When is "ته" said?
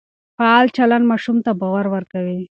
1.45-1.51